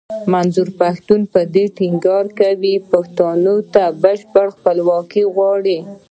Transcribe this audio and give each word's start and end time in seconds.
منظور 0.33 0.69
پښتين 0.79 1.21
په 1.33 1.41
دې 1.55 1.65
ټينګار 1.77 2.25
کوي 2.39 2.75
پښتنو 2.91 3.55
ته 3.73 3.83
بشپړه 4.03 4.51
خپلواکي 4.55 5.23
غواړي. 5.35 5.77